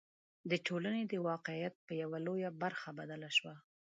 د 0.49 0.53
ټولنې 0.67 1.03
د 1.07 1.13
واقعیت 1.29 1.75
په 1.87 1.93
یوه 2.01 2.17
لویه 2.25 2.49
برخه 2.61 2.89
بدله 2.99 3.29
شوه. 3.37 3.55